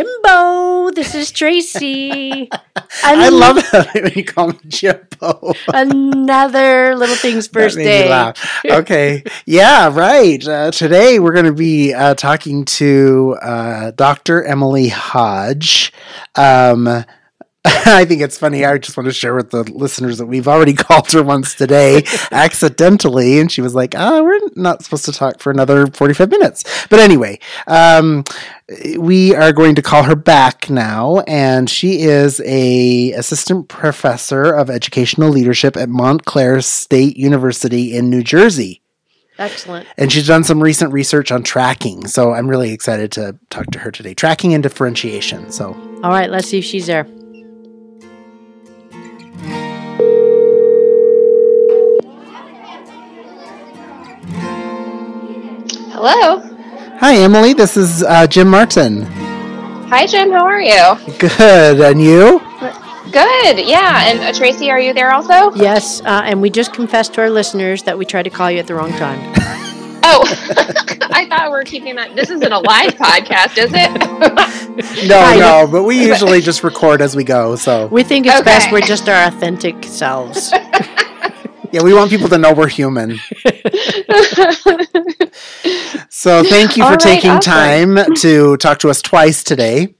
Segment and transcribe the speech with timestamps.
[0.00, 2.48] Jimbo, this is Tracy.
[3.04, 5.52] I love it when you call me Jimbo.
[5.74, 8.32] Another Little Things First Day.
[8.64, 9.22] Okay.
[9.44, 10.46] Yeah, right.
[10.46, 14.42] Uh, today we're going to be uh, talking to uh, Dr.
[14.42, 15.92] Emily Hodge.
[16.34, 17.04] Um,
[17.64, 18.64] I think it's funny.
[18.64, 22.04] I just want to share with the listeners that we've already called her once today
[22.32, 26.30] accidentally, and she was like, "Ah, oh, we're not supposed to talk for another forty-five
[26.30, 28.24] minutes." But anyway, um,
[28.98, 34.70] we are going to call her back now, and she is a assistant professor of
[34.70, 38.80] educational leadership at Montclair State University in New Jersey.
[39.38, 39.86] Excellent.
[39.98, 42.06] And she's done some recent research on tracking.
[42.06, 44.12] So I'm really excited to talk to her today.
[44.12, 45.50] Tracking and differentiation.
[45.50, 45.72] So,
[46.04, 47.06] all right, let's see if she's there.
[56.02, 56.40] Hello.
[57.00, 57.52] Hi, Emily.
[57.52, 59.02] This is uh, Jim Martin.
[59.90, 60.30] Hi, Jim.
[60.30, 61.18] How are you?
[61.18, 61.78] Good.
[61.78, 62.40] And you?
[63.12, 63.68] Good.
[63.68, 64.06] Yeah.
[64.06, 65.52] And uh, Tracy, are you there also?
[65.54, 66.00] Yes.
[66.00, 68.66] Uh, and we just confessed to our listeners that we tried to call you at
[68.66, 69.18] the wrong time.
[70.02, 70.24] oh,
[71.12, 72.16] I thought we were keeping that.
[72.16, 75.06] This isn't a live podcast, is it?
[75.06, 75.68] no, no.
[75.70, 77.56] But we usually just record as we go.
[77.56, 78.44] So we think it's okay.
[78.44, 80.50] best we're just our authentic selves.
[81.72, 83.10] Yeah, we want people to know we're human.
[86.08, 87.96] so thank you for right, taking awesome.
[87.96, 89.94] time to talk to us twice today.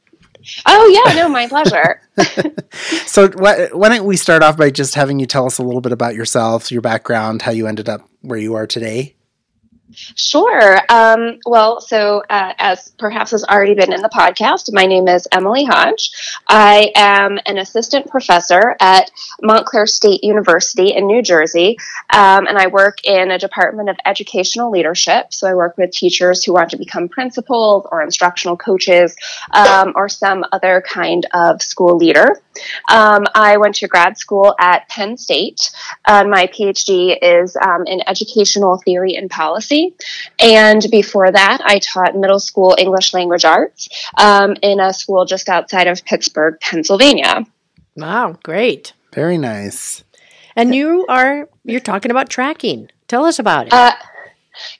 [0.66, 2.00] Oh yeah, no, my pleasure.
[3.06, 5.80] so wh- why don't we start off by just having you tell us a little
[5.80, 9.14] bit about yourself, your background, how you ended up where you are today?
[9.92, 10.78] Sure.
[10.88, 15.26] Um, well, so uh, as perhaps has already been in the podcast, my name is
[15.32, 16.10] Emily Hodge.
[16.48, 19.10] I am an assistant professor at
[19.42, 21.78] Montclair State University in New Jersey,
[22.12, 25.32] um, and I work in a department of educational leadership.
[25.32, 29.16] So I work with teachers who want to become principals or instructional coaches
[29.52, 32.40] um, or some other kind of school leader.
[32.90, 35.70] Um, I went to grad school at Penn State.
[36.04, 39.94] Uh, my PhD is um, in educational theory and policy.
[40.38, 45.48] And before that, I taught middle school English language arts um, in a school just
[45.48, 47.44] outside of Pittsburgh, Pennsylvania.
[47.96, 48.92] Wow, great.
[49.12, 50.04] Very nice.
[50.56, 52.90] And you are you're talking about tracking.
[53.08, 53.72] Tell us about it.
[53.72, 53.92] Uh,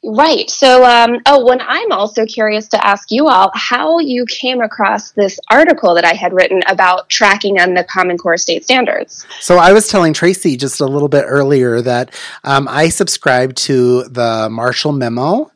[0.04, 0.50] Right.
[0.50, 5.12] So, um, oh, when I'm also curious to ask you all how you came across
[5.12, 9.26] this article that I had written about tracking on the Common Core state standards.
[9.40, 12.14] So, I was telling Tracy just a little bit earlier that
[12.44, 15.50] um, I subscribe to the Marshall Memo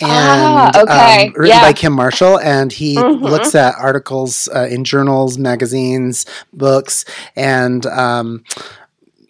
[0.00, 1.26] and ah, okay.
[1.26, 1.60] um, written yeah.
[1.60, 3.24] by Kim Marshall, and he mm-hmm.
[3.24, 8.44] looks at articles uh, in journals, magazines, books, and um,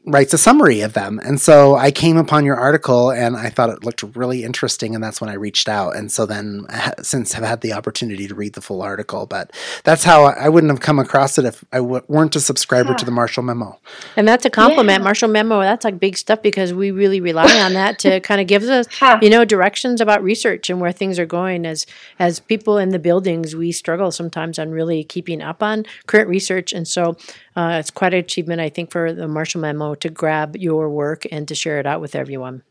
[0.09, 1.21] writes a summary of them.
[1.23, 4.95] And so I came upon your article and I thought it looked really interesting.
[4.95, 5.97] And that's when I reached out.
[5.97, 9.53] And so then uh, since have had the opportunity to read the full article, but
[9.85, 12.91] that's how I, I wouldn't have come across it if I w- weren't a subscriber
[12.91, 12.97] yeah.
[12.97, 13.79] to the Marshall Memo.
[14.17, 15.01] And that's a compliment.
[15.01, 15.05] Yeah.
[15.05, 18.47] Marshall Memo, that's like big stuff because we really rely on that to kind of
[18.47, 18.87] give us,
[19.21, 21.67] you know, directions about research and where things are going.
[21.67, 21.87] As,
[22.19, 26.73] as people in the buildings, we struggle sometimes on really keeping up on current research.
[26.73, 27.17] And so
[27.59, 31.25] uh, it's quite an achievement, I think, for the Marshall Memo to grab your work
[31.33, 32.63] and to share it out with everyone.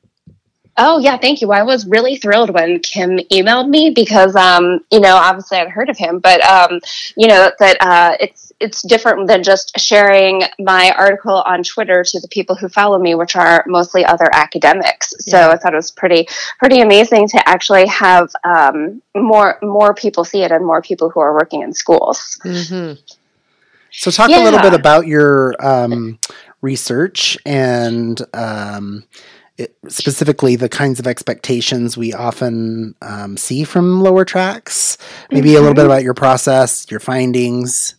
[0.78, 1.52] Oh yeah, thank you.
[1.52, 5.90] I was really thrilled when Kim emailed me because, um, you know, obviously I'd heard
[5.90, 6.80] of him, but um,
[7.18, 12.20] you know that uh, it's it's different than just sharing my article on Twitter to
[12.22, 15.14] the people who follow me, which are mostly other academics.
[15.20, 15.50] So yeah.
[15.50, 20.44] I thought it was pretty pretty amazing to actually have um, more more people see
[20.44, 22.40] it and more people who are working in schools.
[22.46, 23.02] Mm-hmm.
[23.92, 24.44] So, talk yeah.
[24.44, 26.20] a little bit about your um,
[26.62, 29.04] research and um,
[29.58, 34.98] it, specifically the kinds of expectations we often um, see from lower tracks.
[35.32, 35.58] Maybe mm-hmm.
[35.58, 35.92] a little bit mm-hmm.
[35.92, 37.96] about your process, your findings.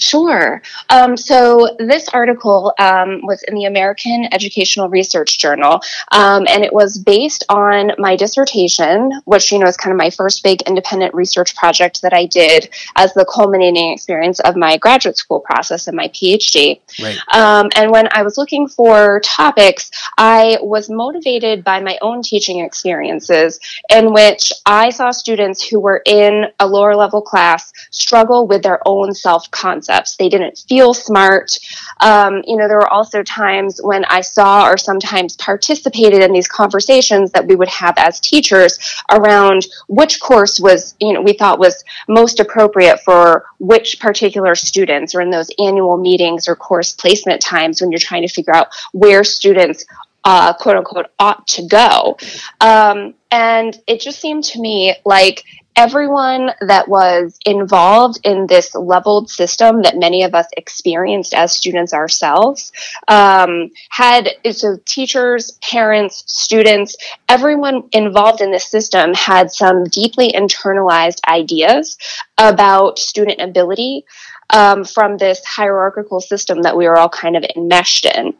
[0.00, 0.62] Sure.
[0.88, 5.80] Um, so this article um, was in the American Educational Research Journal,
[6.12, 10.08] um, and it was based on my dissertation, which you know is kind of my
[10.08, 15.18] first big independent research project that I did as the culminating experience of my graduate
[15.18, 16.80] school process and my PhD.
[17.02, 17.18] Right.
[17.34, 22.60] Um, and when I was looking for topics, I was motivated by my own teaching
[22.60, 23.60] experiences,
[23.90, 28.80] in which I saw students who were in a lower level class struggle with their
[28.86, 30.16] own self concept concepts.
[30.16, 31.58] They didn't feel smart.
[32.00, 36.48] Um, you know, there were also times when I saw or sometimes participated in these
[36.48, 38.78] conversations that we would have as teachers
[39.10, 45.14] around which course was, you know, we thought was most appropriate for which particular students
[45.14, 48.68] or in those annual meetings or course placement times when you're trying to figure out
[48.92, 49.84] where students
[50.24, 52.16] uh, quote unquote ought to go.
[52.60, 55.44] Um, and it just seemed to me like
[55.80, 61.94] everyone that was involved in this leveled system that many of us experienced as students
[61.94, 62.70] ourselves
[63.08, 66.98] um, had so teachers parents students
[67.30, 71.96] everyone involved in this system had some deeply internalized ideas
[72.36, 74.04] about student ability
[74.50, 78.34] um, from this hierarchical system that we were all kind of enmeshed in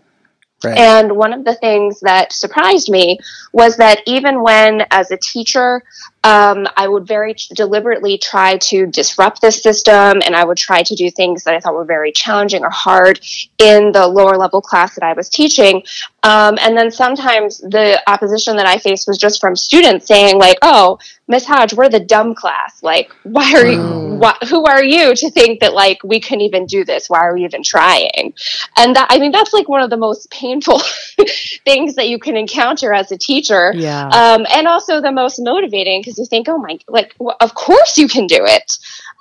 [0.63, 0.77] Right.
[0.77, 3.19] And one of the things that surprised me
[3.53, 5.83] was that even when, as a teacher,
[6.23, 10.95] um, I would very deliberately try to disrupt the system and I would try to
[10.95, 13.21] do things that I thought were very challenging or hard
[13.59, 15.83] in the lower level class that I was teaching.
[16.23, 20.59] Um, and then sometimes the opposition that I faced was just from students saying, like,
[20.63, 22.83] oh, Miss Hodge, we're the dumb class.
[22.83, 26.67] Like, why are you, wh- who are you to think that, like, we couldn't even
[26.67, 27.09] do this?
[27.09, 28.35] Why are we even trying?
[28.77, 30.81] And that, I mean, that's like one of the most painful
[31.65, 33.73] things that you can encounter as a teacher.
[33.75, 34.09] Yeah.
[34.09, 37.97] Um, and also the most motivating because you think, oh my, like, well, of course
[37.97, 38.73] you can do it.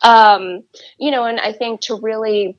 [0.03, 0.63] Um,
[0.97, 2.57] you know, and I think to really,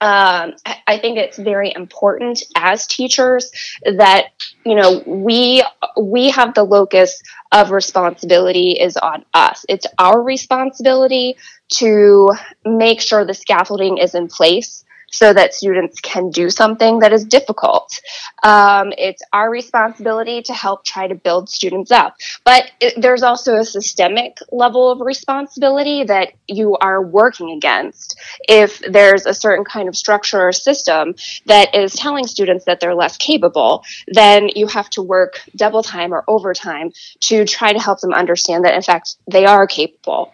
[0.00, 0.54] um,
[0.86, 3.50] I think it's very important as teachers
[3.84, 4.28] that
[4.64, 5.64] you know we
[6.00, 9.66] we have the locus of responsibility is on us.
[9.68, 11.36] It's our responsibility
[11.74, 12.32] to
[12.64, 17.24] make sure the scaffolding is in place so that students can do something that is
[17.24, 18.00] difficult.
[18.42, 22.16] Um, it's our responsibility to help try to build students up.
[22.44, 28.18] But it, there's also a systemic level of responsibility that you are working against.
[28.48, 31.14] If there's a certain kind of structure or system
[31.46, 36.12] that is telling students that they're less capable, then you have to work double time
[36.12, 40.32] or overtime to try to help them understand that, in fact, they are capable.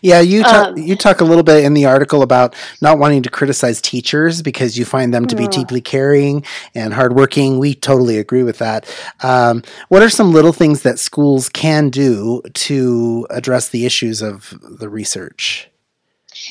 [0.00, 3.22] Yeah, you talk, um, you talk a little bit in the article about not wanting
[3.24, 6.44] to criticize teachers because you find them to be deeply caring
[6.74, 7.58] and hardworking.
[7.58, 8.88] We totally agree with that.
[9.22, 14.54] Um, what are some little things that schools can do to address the issues of
[14.62, 15.68] the research?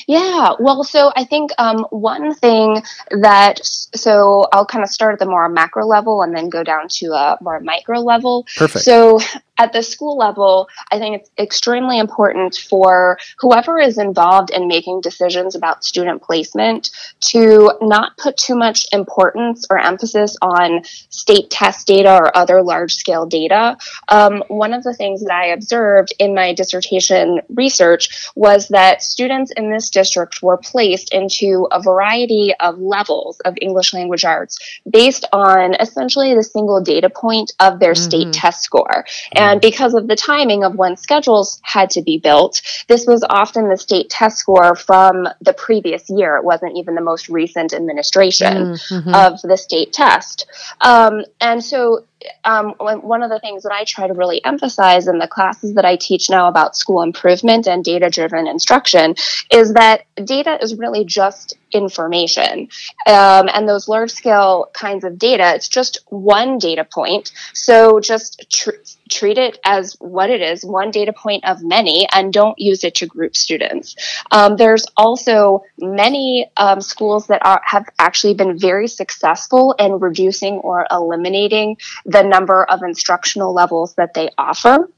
[0.06, 5.18] Yeah, well, so I think um, one thing that, so I'll kind of start at
[5.18, 8.46] the more macro level and then go down to a more micro level.
[8.56, 8.84] Perfect.
[8.84, 9.20] So
[9.58, 15.00] at the school level, I think it's extremely important for whoever is involved in making
[15.00, 21.86] decisions about student placement to not put too much importance or emphasis on state test
[21.86, 23.76] data or other large scale data.
[24.08, 29.52] Um, one of the things that I observed in my dissertation research was that students
[29.56, 34.58] in this district were placed into a variety of levels of English language arts
[34.90, 38.02] based on essentially the single data point of their mm-hmm.
[38.02, 39.04] state test score.
[39.32, 43.24] And and because of the timing of when schedules had to be built, this was
[43.28, 46.36] often the state test score from the previous year.
[46.36, 49.14] It wasn't even the most recent administration mm-hmm.
[49.14, 50.46] of the state test.
[50.80, 52.04] Um, and so
[52.44, 55.84] um, one of the things that I try to really emphasize in the classes that
[55.84, 59.14] I teach now about school improvement and data driven instruction
[59.50, 62.68] is that data is really just information.
[63.06, 67.32] Um, and those large scale kinds of data, it's just one data point.
[67.54, 68.70] So just tr-
[69.10, 72.94] treat it as what it is one data point of many and don't use it
[72.96, 73.94] to group students.
[74.30, 80.54] Um, there's also many um, schools that are, have actually been very successful in reducing
[80.54, 81.76] or eliminating
[82.16, 84.88] the number of instructional levels that they offer.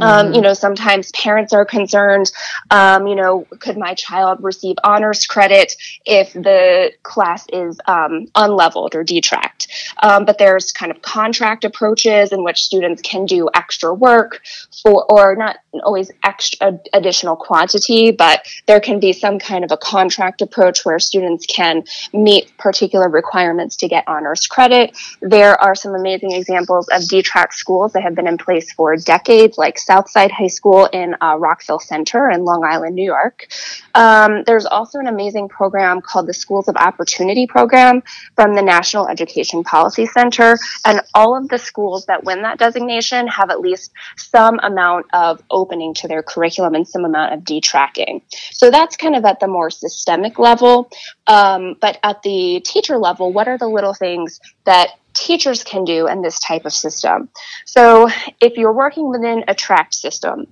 [0.00, 2.30] Um, you know, sometimes parents are concerned,
[2.70, 8.94] um, you know, could my child receive honors credit if the class is um, unleveled
[8.94, 9.68] or detracked?
[10.02, 14.42] Um, but there's kind of contract approaches in which students can do extra work
[14.82, 19.76] for, or not always extra additional quantity, but there can be some kind of a
[19.76, 24.96] contract approach where students can meet particular requirements to get honors credit.
[25.20, 29.58] There are some amazing examples of detrack schools that have been in place for decades,
[29.58, 33.48] like Southside High School in uh, Rockville Centre in Long Island, New York.
[33.96, 38.04] Um, there's also an amazing program called the Schools of Opportunity Program
[38.36, 40.56] from the National Education Policy Center.
[40.84, 45.42] And all of the schools that win that designation have at least some amount of
[45.50, 48.22] opening to their curriculum and some amount of detracking.
[48.52, 50.88] So that's kind of at the more systemic level.
[51.30, 56.06] Um, but at the teacher level, what are the little things that teachers can do
[56.06, 57.28] in this type of system.
[57.64, 58.08] So,
[58.40, 60.46] if you're working within a track system,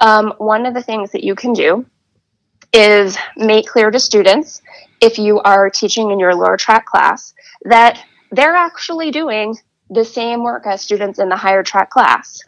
[0.00, 1.86] um, one of the things that you can do
[2.72, 4.60] is make clear to students
[5.00, 7.32] if you are teaching in your lower track class
[7.64, 9.56] that they're actually doing
[9.88, 12.40] the same work as students in the higher track class.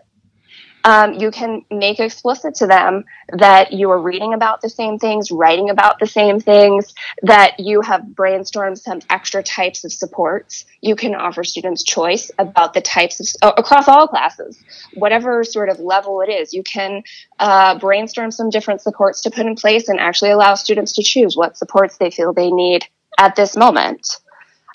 [0.89, 3.05] Um, you can make explicit to them
[3.35, 7.83] that you are reading about the same things, writing about the same things, that you
[7.83, 10.65] have brainstormed some extra types of supports.
[10.81, 14.59] You can offer students choice about the types of, uh, across all classes,
[14.95, 16.55] whatever sort of level it is.
[16.55, 17.03] You can
[17.39, 21.37] uh, brainstorm some different supports to put in place and actually allow students to choose
[21.37, 22.87] what supports they feel they need
[23.19, 24.21] at this moment.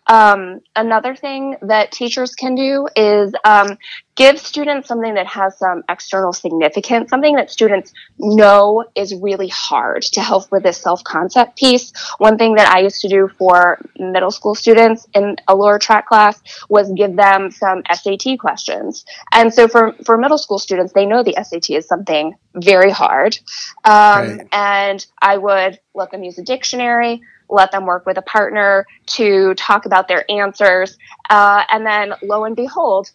[0.07, 3.77] Um, another thing that teachers can do is um,
[4.15, 10.01] give students something that has some external significance, something that students know is really hard
[10.03, 11.93] to help with this self concept piece.
[12.17, 16.07] One thing that I used to do for middle school students in a lower track
[16.07, 19.05] class was give them some SAT questions.
[19.31, 23.37] And so for, for middle school students, they know the SAT is something very hard.
[23.85, 24.47] Um, right.
[24.51, 27.21] And I would let them use a dictionary
[27.53, 30.97] let them work with a partner to talk about their answers.
[31.29, 33.11] Uh, and then lo and behold,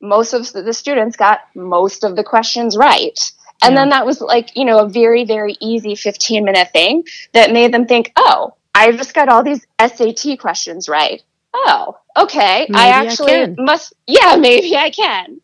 [0.00, 3.18] most of the students got most of the questions right.
[3.62, 3.80] And yeah.
[3.80, 7.72] then that was like, you know, a very, very easy 15 minute thing that made
[7.72, 11.22] them think, oh, I just got all these SAT questions right.
[11.52, 12.66] Oh, okay.
[12.68, 15.40] Maybe I actually I must, yeah, maybe I can.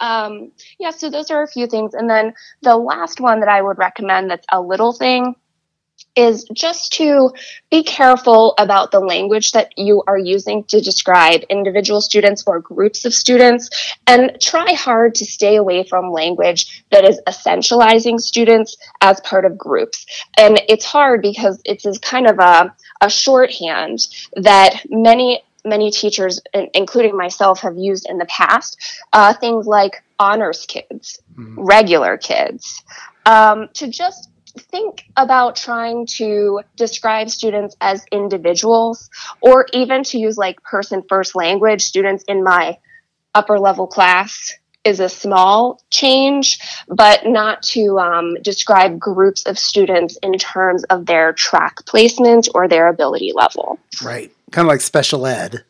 [0.00, 1.94] Um, yeah, so those are a few things.
[1.94, 5.36] And then the last one that I would recommend that's a little thing
[6.16, 7.30] is just to
[7.70, 13.04] be careful about the language that you are using to describe individual students or groups
[13.04, 13.68] of students
[14.06, 19.58] and try hard to stay away from language that is essentializing students as part of
[19.58, 20.06] groups.
[20.38, 24.06] And it's hard because it's kind of a, a shorthand
[24.36, 26.40] that many many teachers,
[26.74, 28.76] including myself, have used in the past.
[29.12, 31.64] Uh, things like honors kids, mm-hmm.
[31.64, 32.82] regular kids,
[33.26, 34.28] um, to just
[34.58, 41.34] think about trying to describe students as individuals or even to use like person first
[41.34, 42.78] language students in my
[43.34, 44.54] upper level class
[44.84, 51.06] is a small change, but not to um, describe groups of students in terms of
[51.06, 53.78] their track placement or their ability level.
[54.02, 54.30] Right.
[54.50, 55.64] Kind of like special ed.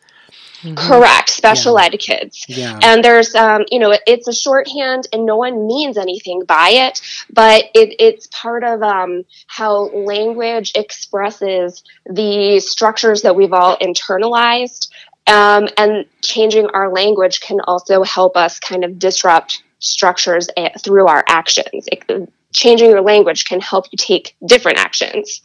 [0.65, 0.77] Mm-hmm.
[0.77, 1.85] Correct, special yeah.
[1.85, 2.45] ed kids.
[2.49, 2.79] Yeah.
[2.83, 6.71] And there's, um, you know, it, it's a shorthand and no one means anything by
[6.71, 13.77] it, but it, it's part of um, how language expresses the structures that we've all
[13.77, 14.89] internalized.
[15.27, 21.09] Um, and changing our language can also help us kind of disrupt structures eh, through
[21.09, 21.87] our actions.
[21.93, 25.43] It, changing your language can help you take different actions.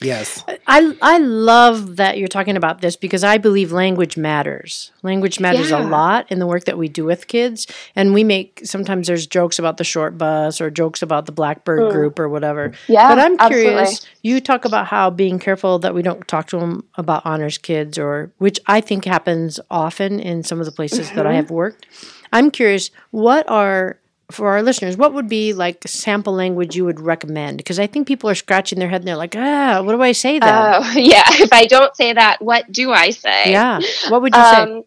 [0.00, 0.44] Yes.
[0.66, 4.92] I I love that you're talking about this because I believe language matters.
[5.02, 5.82] Language matters yeah.
[5.82, 9.26] a lot in the work that we do with kids and we make sometimes there's
[9.26, 11.92] jokes about the short bus or jokes about the blackbird mm.
[11.92, 12.72] group or whatever.
[12.88, 13.08] Yeah.
[13.08, 14.08] But I'm curious, absolutely.
[14.22, 17.98] you talk about how being careful that we don't talk to them about honors kids
[17.98, 21.16] or which I think happens often in some of the places mm-hmm.
[21.16, 21.36] that I mm-hmm.
[21.36, 21.86] have worked.
[22.32, 23.98] I'm curious, what are
[24.30, 27.58] for our listeners, what would be like sample language you would recommend?
[27.58, 30.12] Because I think people are scratching their head and they're like, ah, what do I
[30.12, 30.52] say then?
[30.52, 31.24] Oh, yeah.
[31.28, 33.52] If I don't say that, what do I say?
[33.52, 33.80] Yeah.
[34.08, 34.84] What would you um, say?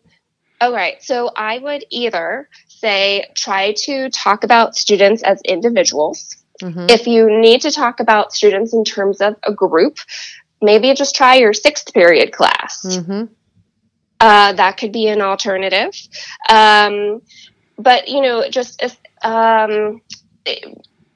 [0.61, 1.01] All right.
[1.01, 6.35] So I would either say try to talk about students as individuals.
[6.61, 6.87] Mm-hmm.
[6.89, 9.99] If you need to talk about students in terms of a group,
[10.61, 12.85] maybe just try your sixth period class.
[12.85, 13.33] Mm-hmm.
[14.19, 15.95] Uh, that could be an alternative.
[16.49, 17.21] Um,
[17.77, 18.83] but you know, just
[19.23, 20.01] um,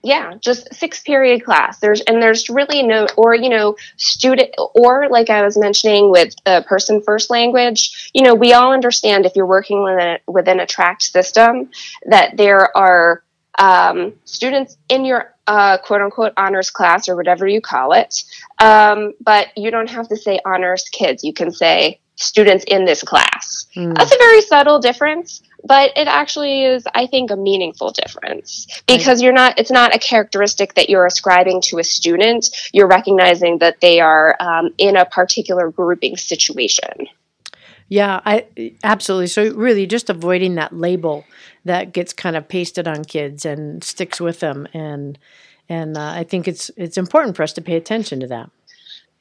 [0.03, 1.79] yeah, just six period class.
[1.79, 6.35] There's and there's really no or you know student or like I was mentioning with
[6.43, 8.11] the person first language.
[8.13, 11.71] You know, we all understand if you're working within a, within a tracked system
[12.05, 13.23] that there are
[13.57, 18.23] um, students in your uh, quote unquote honors class or whatever you call it.
[18.59, 21.23] Um, but you don't have to say honors kids.
[21.23, 23.67] You can say students in this class.
[23.75, 23.95] Mm.
[23.95, 29.21] That's a very subtle difference, but it actually is, I think, a meaningful difference because
[29.21, 32.49] you're not, it's not a characteristic that you're ascribing to a student.
[32.73, 37.07] You're recognizing that they are um, in a particular grouping situation.
[37.89, 38.47] Yeah, I
[38.83, 39.27] absolutely.
[39.27, 41.25] So really just avoiding that label
[41.65, 45.17] that gets kind of pasted on kids and sticks with them and
[45.69, 48.49] and uh, I think it's it's important for us to pay attention to that.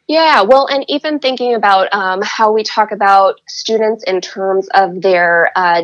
[0.08, 5.00] Yeah, well, and even thinking about um, how we talk about students in terms of
[5.00, 5.82] their uh,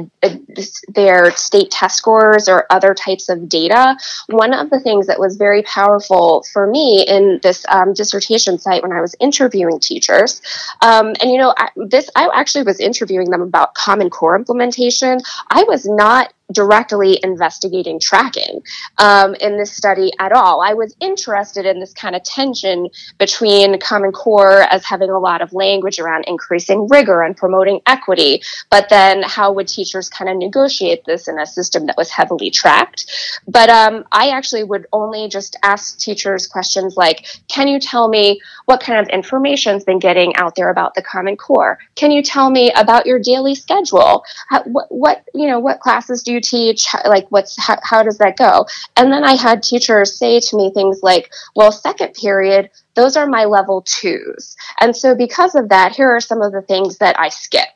[0.88, 3.96] their state test scores or other types of data.
[4.26, 8.82] One of the things that was very powerful for me in this um, dissertation site
[8.82, 10.42] when I was interviewing teachers,
[10.82, 15.20] um, and you know, I, this I actually was interviewing them about Common Core implementation.
[15.48, 18.62] I was not directly investigating tracking
[18.98, 20.62] um, in this study at all.
[20.62, 22.88] I was interested in this kind of tension
[23.18, 28.42] between Common Core as having a lot of language around increasing rigor and promoting equity,
[28.70, 32.50] but then how would teachers kind of negotiate this in a system that was heavily
[32.50, 33.40] tracked?
[33.46, 38.40] But um, I actually would only just ask teachers questions like, can you tell me
[38.64, 41.78] what kind of information's been getting out there about the Common Core?
[41.94, 44.24] Can you tell me about your daily schedule?
[44.48, 46.87] How, what, you know, what classes do you teach?
[46.87, 48.66] How, like, what's, how, how does that go?
[48.97, 53.28] And then I had teachers say to me things like, well, second period, those are
[53.28, 54.57] my level twos.
[54.80, 57.68] And so, because of that, here are some of the things that I skip.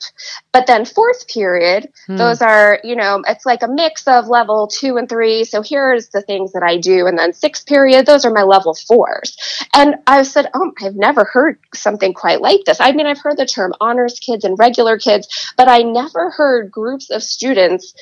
[0.50, 2.16] But then, fourth period, hmm.
[2.16, 5.44] those are, you know, it's like a mix of level two and three.
[5.44, 7.06] So, here's the things that I do.
[7.06, 9.38] And then, sixth period, those are my level fours.
[9.76, 12.80] And I said, Oh, I've never heard something quite like this.
[12.80, 16.72] I mean, I've heard the term honors kids and regular kids, but I never heard
[16.72, 17.94] groups of students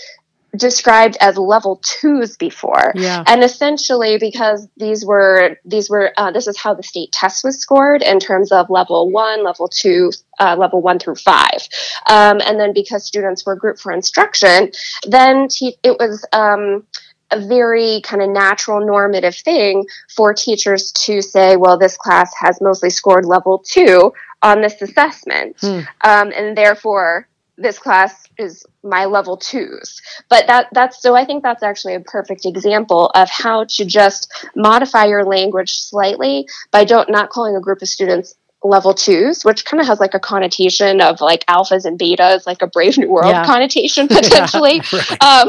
[0.56, 3.22] described as level twos before yeah.
[3.26, 7.58] and essentially because these were these were uh, this is how the state test was
[7.58, 11.60] scored in terms of level one level two uh, level one through five
[12.08, 14.70] um, and then because students were grouped for instruction
[15.06, 16.84] then te- it was um,
[17.30, 22.60] a very kind of natural normative thing for teachers to say well this class has
[22.60, 25.80] mostly scored level two on this assessment hmm.
[26.00, 27.28] um, and therefore
[27.60, 30.00] this class is my level twos.
[30.28, 34.46] But that that's so i think that's actually a perfect example of how to just
[34.56, 39.64] modify your language slightly by don't not calling a group of students level twos, which
[39.64, 43.10] kind of has like a connotation of like alphas and betas, like a Brave New
[43.10, 43.44] World yeah.
[43.44, 44.82] connotation potentially.
[44.92, 45.22] right.
[45.22, 45.48] um,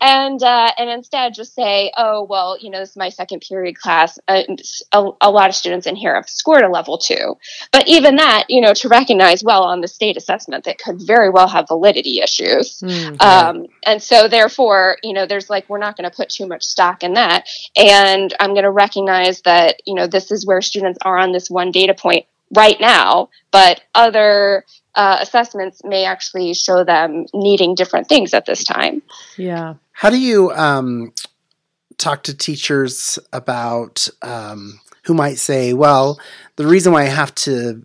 [0.00, 3.78] and uh, and instead just say, oh well, you know, this is my second period
[3.78, 4.18] class.
[4.26, 4.42] Uh,
[4.92, 7.36] a, a, lot of students in here have scored a level two,
[7.72, 11.30] but even that, you know, to recognize well on the state assessment that could very
[11.30, 12.80] well have validity issues.
[12.80, 16.46] Mm, um, and so therefore, you know, there's like we're not going to put too
[16.46, 20.60] much stock in that, and I'm going to recognize that you know this is where
[20.60, 24.64] students are on this one data point right now, but other
[24.94, 29.02] uh, assessments may actually show them needing different things at this time.
[29.36, 29.74] Yeah.
[29.92, 31.12] How do you um,
[31.96, 36.18] talk to teachers about um, who might say, well,
[36.56, 37.84] the reason why I have to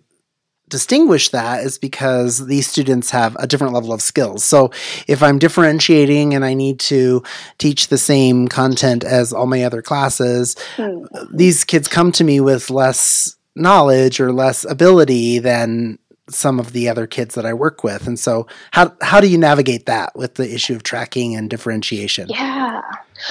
[0.68, 4.42] distinguish that is because these students have a different level of skills.
[4.42, 4.72] So
[5.06, 7.22] if I'm differentiating and I need to
[7.58, 11.04] teach the same content as all my other classes, hmm.
[11.32, 15.98] these kids come to me with less knowledge or less ability than
[16.28, 18.06] some of the other kids that I work with.
[18.06, 22.28] And so how how do you navigate that with the issue of tracking and differentiation?
[22.28, 22.82] Yeah.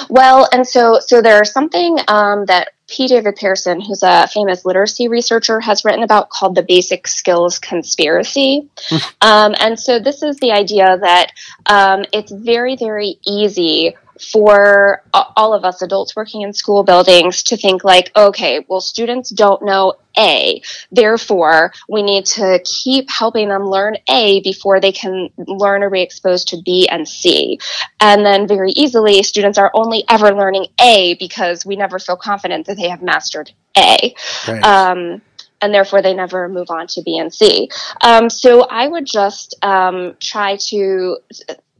[0.09, 3.07] Well, and so so there's something um, that P.
[3.07, 8.67] David Pearson, who's a famous literacy researcher, has written about called the basic skills conspiracy.
[8.89, 8.97] Hmm.
[9.21, 11.31] um, and so this is the idea that
[11.65, 17.57] um, it's very, very easy for all of us adults working in school buildings to
[17.57, 23.65] think like okay well students don't know a therefore we need to keep helping them
[23.65, 27.59] learn a before they can learn or be exposed to b and c
[27.99, 32.65] and then very easily students are only ever learning a because we never feel confident
[32.65, 34.15] that they have mastered a
[34.47, 34.63] right.
[34.63, 35.21] um,
[35.61, 37.69] and therefore they never move on to B and C.
[38.01, 41.17] Um, so I would just um, try to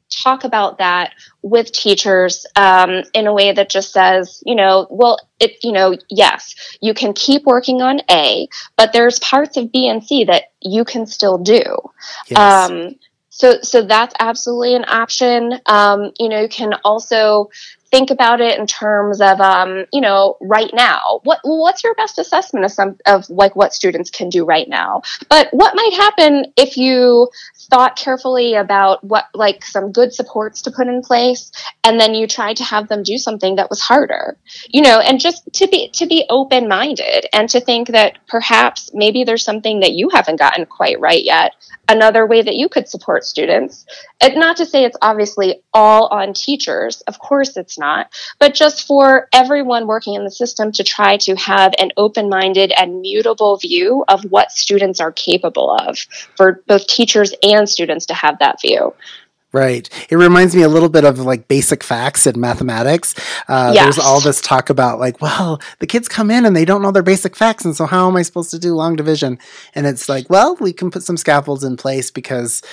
[0.10, 5.20] talk about that with teachers um, in a way that just says, you know, well,
[5.40, 9.88] it, you know, yes, you can keep working on A, but there's parts of B
[9.88, 11.64] and C that you can still do.
[12.28, 12.40] Yes.
[12.40, 12.96] Um,
[13.30, 15.60] so, so that's absolutely an option.
[15.66, 17.50] Um, you know, you can also
[17.96, 21.22] think about it in terms of um, you know right now.
[21.24, 25.02] What what's your best assessment of some of like what students can do right now?
[25.30, 27.30] But what might happen if you
[27.70, 31.52] thought carefully about what like some good supports to put in place
[31.86, 34.38] and then you tried to have them do something that was harder?
[34.68, 38.92] You know and just to be to be open minded and to think that perhaps
[38.94, 41.54] maybe there's something that you haven't gotten quite right yet
[41.88, 43.86] another way that you could support students.
[44.22, 47.02] And not to say it's obviously all on teachers.
[47.02, 47.85] Of course it's not
[48.40, 53.02] but just for everyone working in the system to try to have an open-minded and
[53.02, 55.98] mutable view of what students are capable of
[56.36, 58.94] for both teachers and students to have that view
[59.56, 59.90] Right.
[60.10, 63.16] It reminds me a little bit of like basic facts in mathematics.
[63.48, 63.86] Uh, yes.
[63.86, 66.92] There's all this talk about like, well, the kids come in and they don't know
[66.92, 67.64] their basic facts.
[67.64, 69.40] And so how am I supposed to do long division?
[69.74, 72.64] And it's like, well, we can put some scaffolds in place because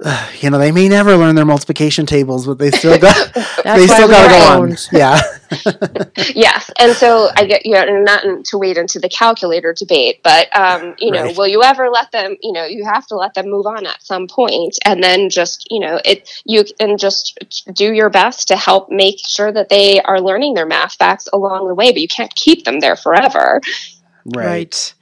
[0.40, 4.08] you know, they may never learn their multiplication tables, but they still got they still
[4.08, 4.76] got to go on.
[4.92, 5.20] Yeah.
[6.34, 10.48] yes and so i get you know not to wade into the calculator debate but
[10.56, 11.36] um, you know Right.
[11.36, 14.02] will you ever let them you know you have to let them move on at
[14.02, 17.38] some point and then just you know it you can just
[17.74, 21.68] do your best to help make sure that they are learning their math facts along
[21.68, 23.60] the way but you can't keep them there forever
[24.24, 24.94] right.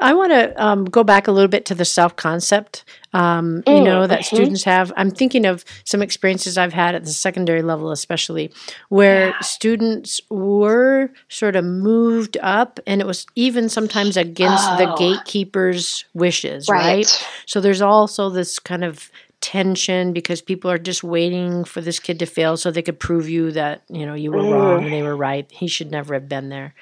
[0.00, 3.80] I want to um, go back a little bit to the self concept, um, you
[3.80, 4.26] Mm, know, that mhm.
[4.26, 4.92] students have.
[4.96, 8.52] I'm thinking of some experiences I've had at the secondary level, especially
[8.88, 9.38] where Yeah.
[9.42, 14.94] students were sort of moved up, and it was even sometimes against the Oh.
[14.96, 17.06] gatekeeper's wishes, right?
[17.46, 19.10] So there's also this kind of
[19.40, 23.28] tension because people are just waiting for this kid to fail so they could prove
[23.28, 24.50] you that you know you were Mm.
[24.52, 26.74] wrong and they were right he should never have been there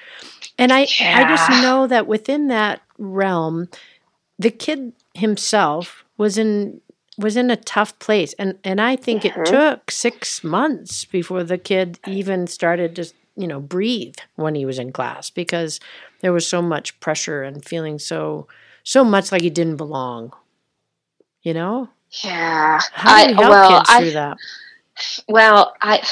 [0.59, 3.69] and i i just know that within that realm
[4.39, 6.81] the kid himself was in
[7.17, 9.27] was in a tough place and and i think Mhm.
[9.37, 14.65] it took 6 months before the kid even started to you know breathe when he
[14.65, 15.81] was in class because
[16.21, 18.47] there was so much pressure and feeling so
[18.83, 20.33] so much like he didn't belong
[21.43, 21.89] you know
[22.25, 24.37] yeah how do we I, help well kids I, through that?
[25.29, 26.03] Well, I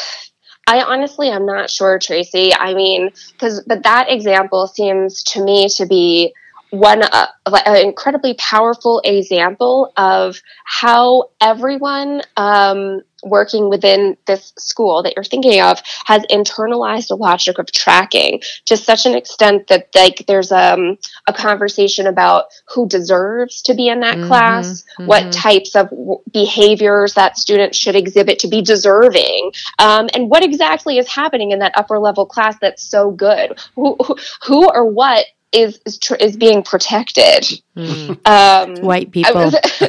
[0.66, 2.54] I honestly i'm not sure, Tracy.
[2.54, 6.34] I mean, because but that example seems to me to be
[6.70, 15.14] one uh, an incredibly powerful example of how everyone um, working within this school that
[15.16, 20.24] you're thinking of has internalized the logic of tracking to such an extent that like
[20.26, 25.06] there's um, a conversation about who deserves to be in that Mhm, class mhm.
[25.06, 30.44] what types of w- behaviors that students should exhibit to be deserving um, and what
[30.44, 33.96] exactly is happening in that upper level class that's so good who,
[34.44, 35.24] who or what
[35.56, 37.44] is is, tr- is being protected
[37.76, 38.26] Mm.
[38.26, 39.34] um, White people.
[39.34, 39.54] was-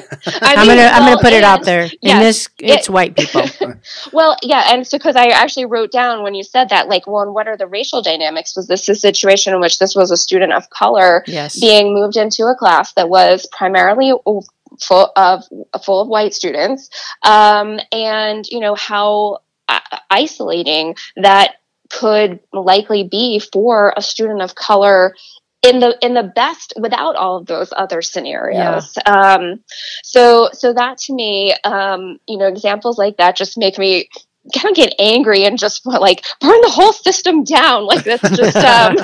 [0.41, 1.83] I I'm gonna I'm gonna put it out and- there.
[1.83, 3.43] In yes, this, it's it- white people.
[4.11, 7.21] Well, yeah, and so because I actually wrote down when you said that, like, well,
[7.23, 8.55] and what are the racial dynamics?
[8.57, 11.59] Was this a situation in which this was a student of color Yes.
[11.59, 14.11] being moved into a class that was primarily
[14.81, 15.43] full of
[15.83, 16.89] full of white students,
[17.23, 21.55] um, and you know how uh, isolating that
[21.89, 25.15] could likely be for a student of color
[25.63, 28.97] in the in the best without all of those other scenarios.
[29.05, 29.63] Um
[30.03, 34.09] so so that to me um you know examples like that just make me
[34.55, 37.85] kind of get angry and just like burn the whole system down.
[37.85, 38.95] Like that's just um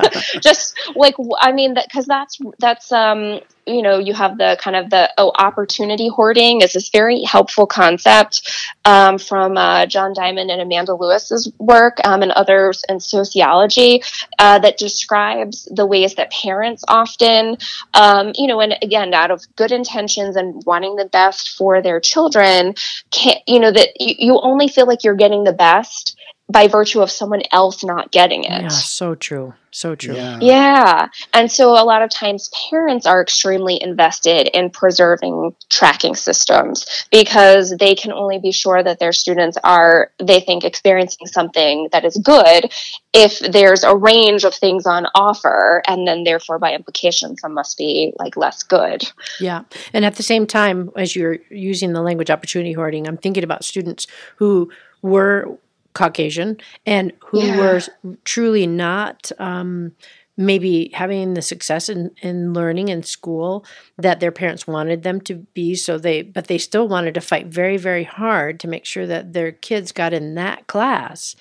[0.41, 4.75] just like i mean that because that's that's um you know you have the kind
[4.75, 8.51] of the oh opportunity hoarding is this very helpful concept
[8.85, 14.01] um, from uh, john diamond and amanda lewis's work um, and others in sociology
[14.39, 17.57] uh, that describes the ways that parents often
[17.93, 21.99] um, you know and again out of good intentions and wanting the best for their
[21.99, 22.73] children
[23.11, 26.17] can you know that you, you only feel like you're getting the best
[26.51, 29.53] by virtue of someone else not getting it Yeah, so true.
[29.71, 30.15] So true.
[30.15, 30.37] Yeah.
[30.39, 31.07] yeah.
[31.33, 37.75] And so a lot of times parents are extremely invested in preserving tracking systems because
[37.79, 42.17] they can only be sure that their students are, they think, experiencing something that is
[42.17, 42.71] good
[43.13, 45.81] if there's a range of things on offer.
[45.87, 49.03] And then, therefore, by implication, some must be like less good.
[49.39, 49.63] Yeah.
[49.91, 53.63] And at the same time, as you're using the language opportunity hoarding, I'm thinking about
[53.63, 54.69] students who
[55.01, 55.57] were
[55.93, 57.57] Caucasian and who Yeah.
[57.57, 57.81] were
[58.23, 59.93] truly not um,
[60.35, 63.63] maybe having the success in, in learning in school
[63.99, 65.75] that their parents wanted them to be.
[65.75, 69.33] So they, but they still wanted to fight very, very hard to make sure that
[69.33, 71.35] their kids got in that class.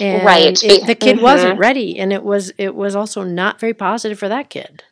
[0.00, 0.62] And Right.
[0.62, 1.22] it- the kid Mhm.
[1.22, 4.84] wasn't ready, and it was it was also not very positive for that kid.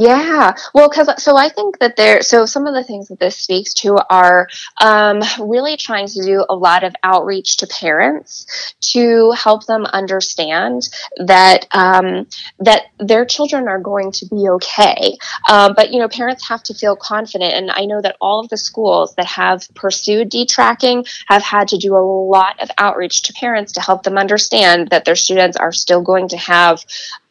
[0.00, 3.34] Yeah, well, because so I think that there, so some of the things that this
[3.34, 4.46] speaks to are
[4.80, 10.88] um, really trying to do a lot of outreach to parents to help them understand
[11.16, 12.28] that um,
[12.60, 15.16] that their children are going to be okay.
[15.50, 18.50] Um, but you know, parents have to feel confident, and I know that all of
[18.50, 23.32] the schools that have pursued detracking have had to do a lot of outreach to
[23.32, 26.84] parents to help them understand that their students are still going to have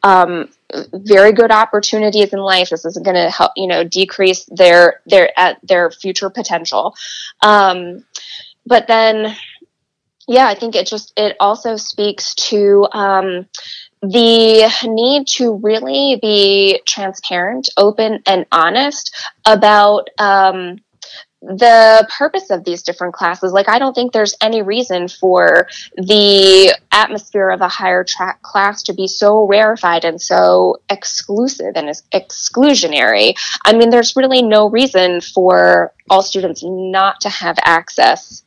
[0.03, 0.49] um,
[0.93, 2.69] very good opportunities in life.
[2.69, 6.95] This isn't going to help, you know, decrease their their at their future potential.
[7.41, 8.05] Um,
[8.65, 9.35] but then,
[10.27, 13.47] yeah, I think it just it also speaks to um,
[14.01, 20.09] the need to really be transparent, open, and honest about.
[20.17, 20.79] Um,
[21.47, 23.53] the purpose of these different classes.
[23.53, 28.83] Like, I don't think there's any reason for the atmosphere of a higher track class
[28.83, 33.33] to be so rarefied and so exclusive and exclusionary.
[33.65, 38.43] I mean, there's really no reason for all students not to have access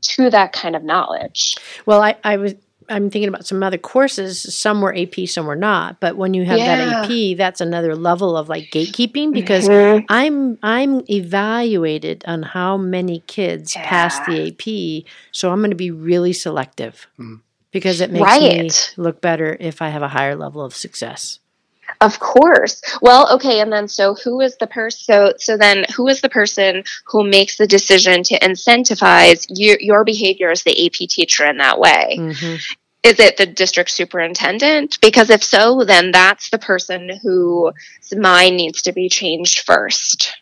[0.00, 1.56] to that kind of knowledge.
[1.86, 2.54] Well, I, I was
[2.90, 4.40] I'm thinking about some other courses.
[4.54, 6.00] Some were AP, some were not.
[6.00, 6.76] But when you have yeah.
[6.76, 10.04] that AP, that's another level of like gatekeeping because mm-hmm.
[10.08, 13.88] I'm I'm evaluated on how many kids yeah.
[13.88, 15.10] pass the AP.
[15.32, 17.40] So I'm going to be really selective mm.
[17.70, 18.62] because it makes right.
[18.62, 21.38] me look better if I have a higher level of success.
[22.00, 22.82] Of course.
[23.02, 25.04] Well, okay, and then so who is the person?
[25.04, 30.04] So so then who is the person who makes the decision to incentivize your, your
[30.04, 32.16] behavior as the AP teacher in that way?
[32.18, 32.56] Mm-hmm
[33.02, 34.98] is it the district superintendent?
[35.00, 37.72] Because if so, then that's the person whose
[38.14, 40.34] mind needs to be changed first.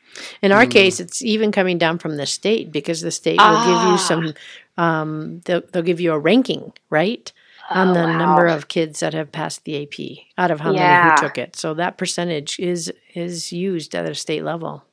[0.42, 0.70] In our mm.
[0.70, 3.50] case, it's even coming down from the state because the state ah.
[3.50, 3.96] will give you ah.
[3.96, 4.34] some,
[4.76, 7.32] um, they'll, they'll, give you a ranking, right?
[7.70, 8.18] On oh, the wow.
[8.18, 11.04] number of kids that have passed the AP out of how yeah.
[11.04, 11.54] many who took it.
[11.54, 14.84] So that percentage is is used at a state level.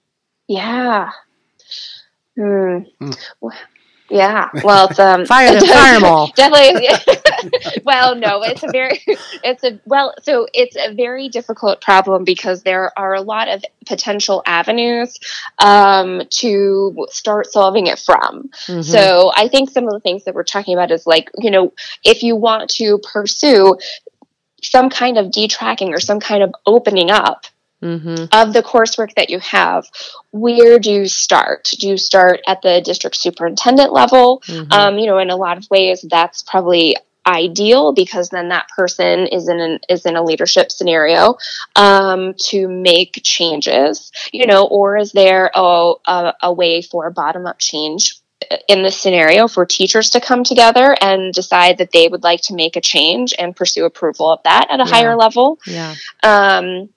[0.48, 1.12] Yeah.
[2.36, 2.80] Hmm.
[3.02, 3.18] Mm.
[4.10, 6.32] Yeah, well, it's um, fire them, fire them all.
[6.36, 6.88] Definitely.
[7.84, 9.02] well, no, it's a very,
[9.44, 13.64] it's a well, so it's a very difficult problem because there are a lot of
[13.86, 15.18] potential avenues
[15.60, 18.50] um, to start solving it from.
[18.68, 18.82] Mm-hmm.
[18.82, 21.74] So I think some of the things that we're talking about is like, you know,
[22.04, 23.78] if you want to pursue
[24.62, 27.46] some kind of detracking or some kind of opening up
[27.86, 28.26] mm-hmm.
[28.32, 29.86] of the coursework that you have,
[30.32, 31.70] where do you start?
[31.80, 34.42] Do you start at the district superintendent level?
[34.48, 34.72] Mm-hmm.
[34.72, 36.96] Um, you know, in a lot of ways, that's probably
[37.28, 41.38] ideal because then that person is in an, is in a leadership scenario
[41.76, 44.12] um, to make changes.
[44.32, 48.20] You know, or is there a, a, a way for a bottom up change
[48.68, 52.54] in this scenario for teachers to come together and decide that they would like to
[52.54, 54.90] make a change and pursue approval of that at a yeah.
[54.90, 55.58] higher level.
[55.66, 55.96] Yeah.
[56.22, 56.90] Um,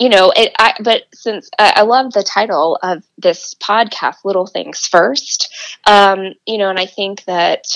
[0.00, 4.46] you know, it, I, but since I, I love the title of this podcast, Little
[4.46, 5.54] Things First,
[5.86, 7.66] um, you know, and I think that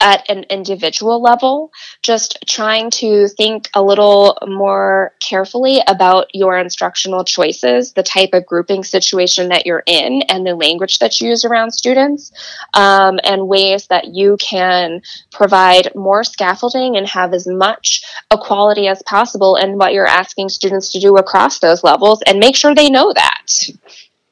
[0.00, 7.24] at an individual level, just trying to think a little more carefully about your instructional
[7.24, 11.44] choices, the type of grouping situation that you're in, and the language that you use
[11.44, 12.32] around students,
[12.74, 15.00] um, and ways that you can
[15.32, 20.92] provide more scaffolding and have as much equality as possible in what you're asking students
[20.92, 23.68] to do across those levels, and make sure they know that.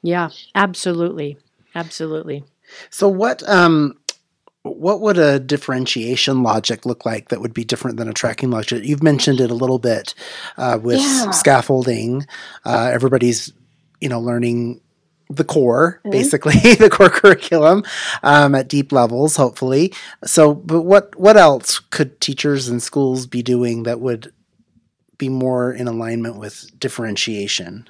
[0.03, 1.39] Yeah, absolutely.
[1.75, 2.45] Absolutely.
[2.91, 3.99] So, what um,
[4.65, 8.83] what would a differentiation logic look like that would be different than a tracking logic?
[8.83, 10.15] You've mentioned it a little bit
[10.57, 11.31] uh, with yeah.
[11.31, 12.27] scaffolding.
[12.65, 13.53] Uh, everybody's,
[14.01, 14.81] you know, learning
[15.29, 16.11] the core, mm-hmm.
[16.11, 17.85] basically the core curriculum
[18.23, 19.93] um, at deep levels, hopefully.
[20.25, 24.33] So, but what what else could teachers and schools be doing that would
[25.19, 27.89] be more in alignment with differentiation?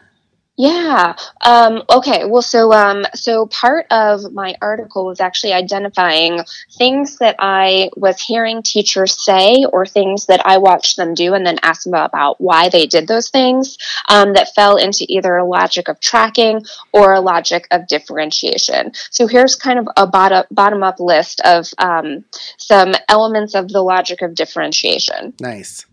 [0.56, 1.16] Yeah.
[1.40, 2.24] Um, okay.
[2.26, 6.44] Well, so um, so part of my article was actually identifying
[6.78, 11.44] things that I was hearing teachers say, or things that I watched them do, and
[11.44, 13.76] then asked them about why they did those things
[14.08, 18.92] um, that fell into either a logic of tracking or a logic of differentiation.
[19.10, 22.24] So here's kind of a bottom bottom up list of um,
[22.58, 25.34] some elements of the logic of differentiation.
[25.40, 25.84] Nice.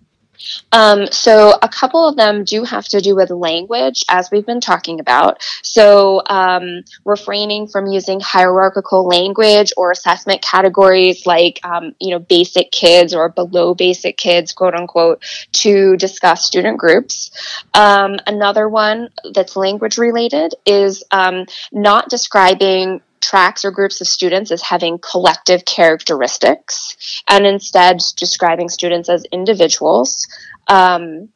[0.71, 4.61] Um, so a couple of them do have to do with language, as we've been
[4.61, 5.41] talking about.
[5.63, 12.71] So um, refraining from using hierarchical language or assessment categories like, um, you know, basic
[12.71, 15.23] kids or below basic kids, quote unquote,
[15.53, 17.31] to discuss student groups.
[17.73, 24.51] Um, another one that's language related is um, not describing tracks or groups of students
[24.51, 30.27] as having collective characteristics and instead describing students as individuals.
[30.67, 31.29] Um,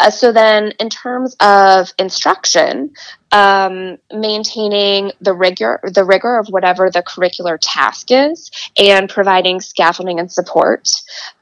[0.00, 2.90] uh, so then, in terms of instruction,
[3.32, 10.20] um, maintaining the rigor, the rigor of whatever the curricular task is, and providing scaffolding
[10.20, 10.88] and support.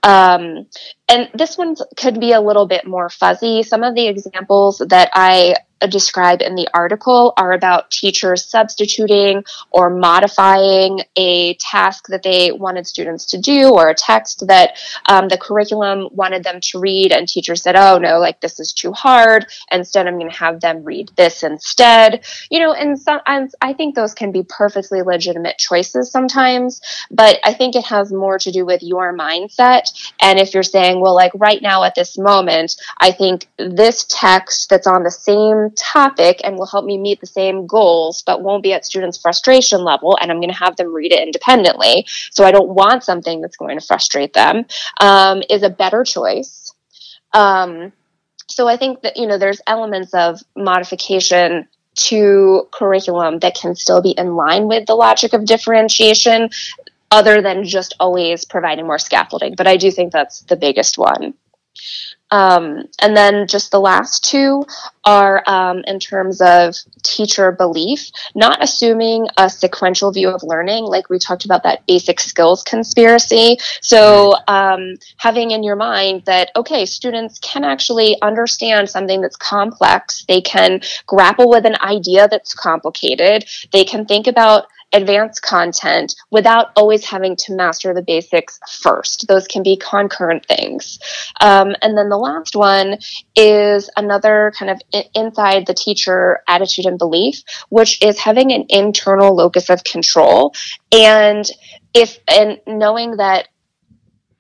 [0.03, 0.67] Um,
[1.09, 3.63] and this one could be a little bit more fuzzy.
[3.65, 5.57] Some of the examples that I
[5.89, 12.87] describe in the article are about teachers substituting or modifying a task that they wanted
[12.87, 17.27] students to do or a text that um, the curriculum wanted them to read and
[17.27, 20.85] teachers said oh no like this is too hard instead i'm going to have them
[20.85, 22.25] read this instead instead.
[22.51, 27.39] You know, and some, and I think those can be perfectly legitimate choices sometimes, but
[27.45, 30.13] I think it has more to do with your mindset.
[30.21, 34.69] And if you're saying, well, like right now at this moment, I think this text
[34.69, 38.63] that's on the same topic and will help me meet the same goals, but won't
[38.63, 42.07] be at students' frustration level, and I'm going to have them read it independently.
[42.31, 44.67] So I don't want something that's going to frustrate them,
[45.01, 46.75] um, is a better choice.
[47.33, 47.93] Um,
[48.51, 54.03] so I think that, you know, there's elements of modification to curriculum that can still
[54.03, 56.51] be in line with the logic of differentiation
[57.11, 59.55] other than just always providing more scaffolding.
[59.55, 61.35] But I do think that's the biggest one.
[62.31, 64.65] Um, and then just the last two
[65.05, 71.11] are um, in terms of teacher belief, not assuming a sequential view of learning, like
[71.11, 73.59] we talked about that basic skills conspiracy.
[73.81, 80.25] So, um, having in your mind that, okay, students can actually understand something that's complex,
[80.29, 86.69] they can grapple with an idea that's complicated, they can think about advanced content without
[86.77, 89.27] always having to master the basics first.
[89.29, 90.99] Those can be concurrent things.
[91.41, 92.99] Um, and then the last one
[93.37, 94.81] is another kind of
[95.15, 100.55] inside the teacher attitude and belief, which is having an internal locus of control.
[100.93, 101.45] And
[101.95, 103.49] if, and knowing that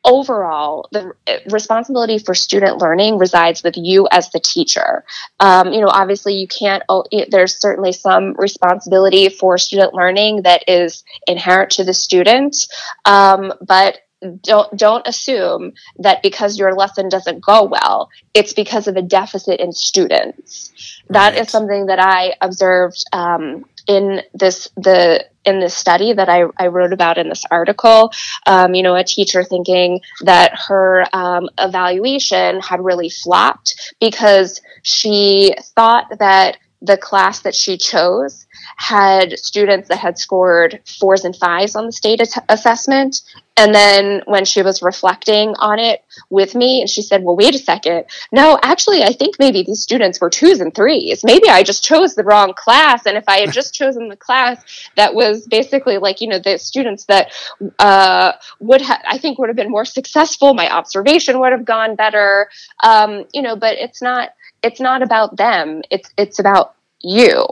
[0.05, 1.13] overall, the
[1.51, 5.05] responsibility for student learning resides with you as the teacher.
[5.39, 6.83] Um, you know, obviously, you can't.
[6.89, 12.57] Oh, there's certainly some responsibility for student learning that is inherent to the student,
[13.05, 13.99] um, but
[14.43, 19.61] don't don't assume that because your lesson doesn't go well it's because of a deficit
[19.61, 20.73] in students
[21.09, 21.41] That right.
[21.41, 26.67] is something that i observed um, in this the in this study that I, I
[26.67, 28.13] wrote about in this article
[28.47, 35.55] um, you know a teacher thinking that her um, evaluation had really flopped because she
[35.75, 41.77] thought that the class that she chose had students that had scored fours and fives
[41.77, 43.23] on the state assessment.
[43.57, 47.55] And then when she was reflecting on it with me, and she said, Well, wait
[47.55, 48.07] a second.
[48.33, 51.23] No, actually, I think maybe these students were twos and threes.
[51.25, 53.05] Maybe I just chose the wrong class.
[53.05, 54.65] And if I had just chosen the class
[54.97, 57.33] that was basically like, you know, the students that
[57.79, 61.97] uh, would have, I think, would have been more successful, my observation would have gone
[61.97, 62.49] better.
[62.83, 64.31] Um, you know, but it's not.
[64.63, 65.83] It's not about them.
[65.91, 67.47] It's it's about you.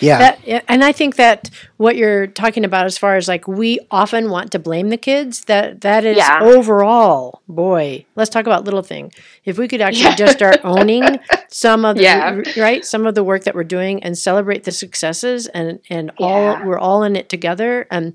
[0.00, 0.18] Yeah.
[0.18, 4.30] That, and I think that what you're talking about as far as like we often
[4.30, 6.38] want to blame the kids, that that is yeah.
[6.40, 9.12] overall, boy, let's talk about little thing.
[9.44, 10.16] If we could actually yeah.
[10.16, 11.02] just start owning
[11.48, 12.40] some of the yeah.
[12.56, 16.64] right, some of the work that we're doing and celebrate the successes and and all
[16.64, 18.14] we're all in it together and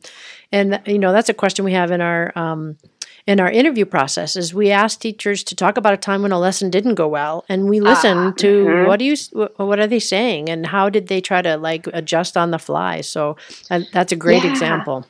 [0.52, 2.78] and you know, that's a question we have in our um
[3.26, 6.40] in our interview process is we ask teachers to talk about a time when a
[6.40, 8.88] lesson didn't go well and we listen uh, to mm-hmm.
[8.88, 9.16] what do you
[9.58, 13.02] what are they saying and how did they try to like adjust on the fly
[13.02, 13.36] so
[13.72, 14.52] uh, that's a great yeah.
[14.52, 15.06] example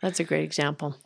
[0.00, 0.96] that's a great example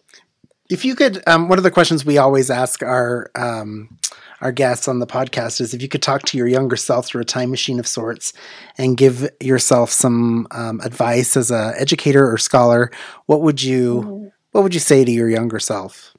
[0.69, 3.97] if you could um, one of the questions we always ask our um,
[4.41, 7.23] our guests on the podcast is if you could talk to your younger self through
[7.23, 8.33] a time machine of sorts
[8.77, 12.91] and give yourself some um, advice as a educator or scholar
[13.27, 16.15] what would you mm-hmm what would you say to your younger self?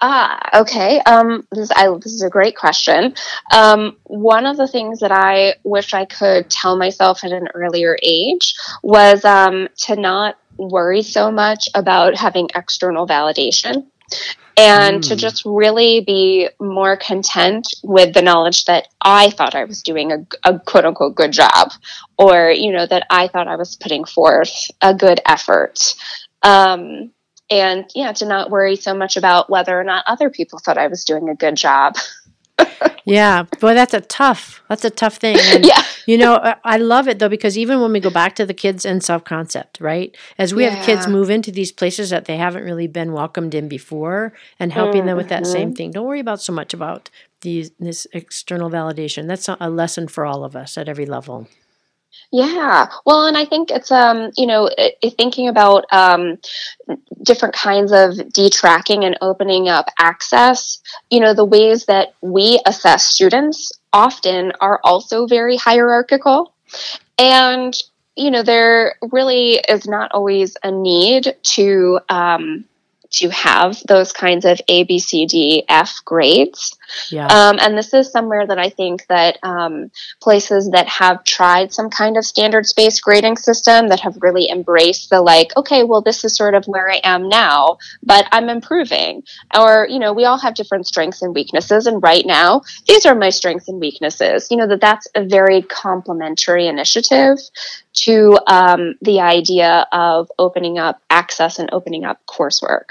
[0.00, 0.98] Ah, okay.
[1.00, 3.14] Um, this, I, this is a great question.
[3.54, 7.96] Um, one of the things that I wish I could tell myself at an earlier
[8.02, 13.86] age was um, to not worry so much about having external validation
[14.56, 15.08] and mm.
[15.08, 20.12] to just really be more content with the knowledge that I thought I was doing
[20.12, 21.72] a, a, quote unquote good job,
[22.18, 25.94] or you know that I thought I was putting forth a good effort.
[26.42, 27.12] Um,
[27.50, 30.86] and yeah, to not worry so much about whether or not other people thought I
[30.86, 31.96] was doing a good job.
[33.04, 34.62] yeah, boy, that's a tough.
[34.68, 35.36] That's a tough thing.
[35.40, 38.46] And, yeah, you know, I love it though because even when we go back to
[38.46, 40.16] the kids and self concept, right?
[40.38, 40.70] As we yeah.
[40.70, 44.72] have kids move into these places that they haven't really been welcomed in before, and
[44.72, 45.08] helping mm-hmm.
[45.08, 45.76] them with that same mm-hmm.
[45.76, 45.90] thing.
[45.92, 47.10] Don't worry about so much about
[47.40, 49.26] these this external validation.
[49.26, 51.48] That's a lesson for all of us at every level.
[52.32, 52.88] Yeah.
[53.04, 54.70] Well, and I think it's um, you know,
[55.16, 56.38] thinking about um
[57.22, 60.78] different kinds of detracking and opening up access,
[61.10, 66.54] you know, the ways that we assess students often are also very hierarchical.
[67.18, 67.74] And
[68.16, 72.64] you know, there really is not always a need to um
[73.10, 76.76] to have those kinds of A, B, C, D, F grades.
[77.10, 77.26] Yeah.
[77.26, 81.90] Um, and this is somewhere that I think that um, places that have tried some
[81.90, 86.24] kind of standards based grading system that have really embraced the like, okay, well, this
[86.24, 89.22] is sort of where I am now, but I'm improving.
[89.56, 91.86] Or, you know, we all have different strengths and weaknesses.
[91.86, 94.48] And right now, these are my strengths and weaknesses.
[94.50, 97.38] You know, that that's a very complementary initiative
[98.04, 102.90] to um, the idea of opening up access and opening up coursework.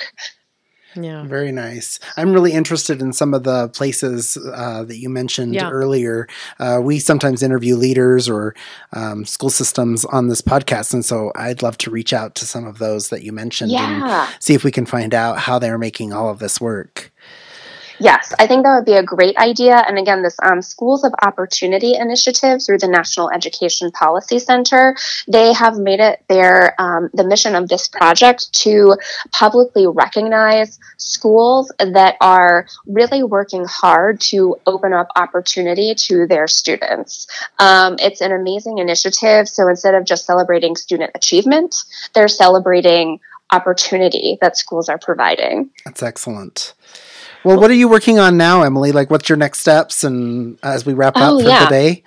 [0.95, 1.23] Yeah.
[1.23, 1.99] Very nice.
[2.17, 5.69] I'm really interested in some of the places uh, that you mentioned Yeah.
[5.69, 6.27] earlier.
[6.59, 8.55] Uh, we sometimes interview leaders or
[8.93, 12.65] um, school systems on this podcast, and so I'd love to reach out to some
[12.65, 16.11] of those that you mentioned and see if we can find out how they're making
[16.11, 17.11] all of this work.
[17.99, 19.83] Yes, I think that would be a great idea.
[19.87, 24.95] And again, this um, Schools of Opportunity initiative through the National Education Policy Center,
[25.27, 28.95] they have made it their um, the mission of this project to
[29.31, 37.27] publicly recognize schools that are really working hard to open up opportunity to their students.
[37.59, 39.49] Um, it's an amazing initiative.
[39.49, 41.75] So instead of just celebrating student achievement,
[42.13, 43.19] they're celebrating
[43.51, 45.71] opportunity that schools are providing.
[45.83, 46.73] That's excellent.
[47.43, 48.91] Well, what are you working on now, Emily?
[48.91, 50.03] Like, what's your next steps?
[50.03, 51.65] And as we wrap up Oh, for yeah.
[51.65, 52.03] the day,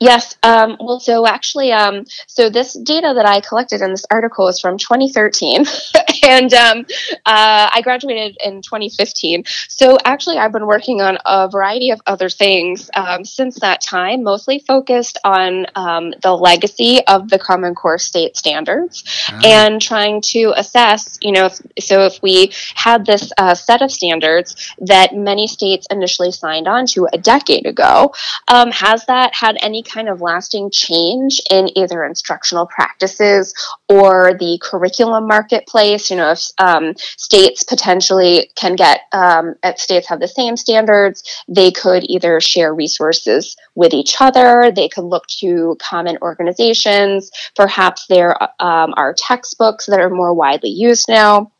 [0.00, 0.36] Yes.
[0.44, 4.60] Um, well, so actually, um, so this data that I collected in this article is
[4.60, 5.64] from 2013,
[6.24, 6.86] and um,
[7.26, 9.44] uh, I graduated in 2015.
[9.68, 14.22] So actually, I've been working on a variety of other things um, since that time,
[14.22, 20.20] mostly focused on um, the legacy of the Common Core state standards Ah, and trying
[20.20, 25.14] to assess, you know, if, so if we had this uh, set of standards that
[25.14, 28.12] many states initially signed on to a decade ago,
[28.48, 33.54] um, has that had any kind of lasting change in either instructional practices
[33.88, 36.07] or the curriculum marketplace?
[36.10, 41.22] You know, if um, states potentially can get, um, if states have the same standards,
[41.48, 48.06] they could either share resources with each other, they could look to common organizations, perhaps
[48.06, 51.52] there um, are textbooks that are more widely used now.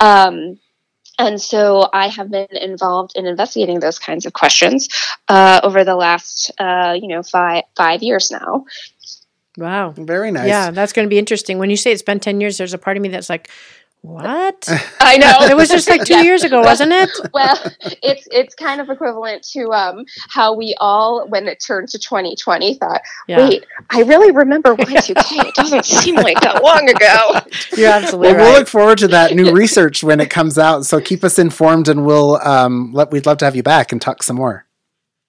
[0.00, 0.58] Um,
[1.18, 4.88] and so I have been involved in investigating those kinds of questions
[5.28, 8.64] uh, over the last, uh, you know, five five years now.
[9.56, 9.90] Wow.
[9.90, 10.48] very nice.
[10.48, 11.58] Yeah, that's going to be interesting.
[11.58, 13.50] When you say it's been 10 years, there's a part of me that's like,
[14.04, 14.68] what?
[15.00, 16.20] I know it was just like two Yeah.
[16.22, 17.08] years ago, wasn't it?
[17.32, 17.58] well,
[18.02, 22.74] it's it's kind of equivalent to um, how we all, when it turned to 2020,
[22.74, 23.38] thought, Yeah.
[23.48, 25.46] "Wait, I really remember Y2K.
[25.48, 27.40] It doesn't seem like that long ago."
[27.78, 30.84] You're absolutely Well, we'll look forward to that new research when it comes out.
[30.84, 34.02] So keep us informed, and we'll um, let, we'd love to have you back and
[34.02, 34.66] talk some more.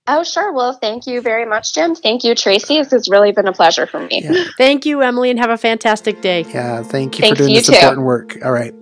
[0.08, 0.54] Oh, sure.
[0.54, 1.96] Well, thank you very much, Jim.
[1.96, 2.78] Thank you, Tracy.
[2.78, 4.22] This has really been a pleasure for me.
[4.24, 6.46] Yeah, Thank you, Emily, and have a fantastic day.
[6.54, 6.84] yeah.
[6.84, 7.74] Thank you Thanks, for doing you this too.
[7.74, 8.38] important work.
[8.44, 8.74] All right.